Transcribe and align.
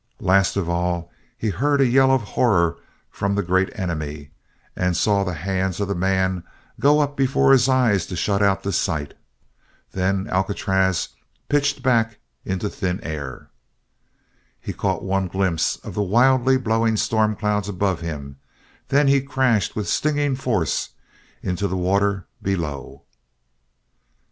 Last 0.19 0.55
of 0.57 0.67
all, 0.67 1.11
he 1.37 1.49
heard 1.51 1.79
a 1.79 1.85
yell 1.85 2.09
of 2.11 2.23
horror 2.23 2.77
from 3.11 3.35
the 3.35 3.43
Great 3.43 3.69
Enemy 3.77 4.31
and 4.75 4.97
saw 4.97 5.23
the 5.23 5.35
hands 5.35 5.79
of 5.79 5.87
the 5.87 5.93
man 5.93 6.43
go 6.79 7.01
up 7.01 7.15
before 7.15 7.51
his 7.51 7.69
eyes 7.69 8.07
to 8.07 8.15
shut 8.15 8.41
out 8.41 8.63
the 8.63 8.73
sight. 8.73 9.13
Then 9.91 10.27
Alcatraz 10.29 11.09
pitched 11.49 11.83
back 11.83 12.17
into 12.43 12.67
thin 12.67 12.99
air. 13.01 13.51
He 14.59 14.73
caught 14.73 15.03
one 15.03 15.27
glimpse 15.27 15.75
of 15.83 15.93
the 15.93 16.01
wildly 16.01 16.57
blowing 16.57 16.97
storm 16.97 17.35
clouds 17.35 17.69
above 17.69 18.01
him, 18.01 18.37
then 18.87 19.07
he 19.07 19.21
crashed 19.21 19.75
with 19.75 19.87
stinging 19.87 20.35
force 20.35 20.89
into 21.43 21.67
the 21.67 21.77
water 21.77 22.25
below. 22.41 23.03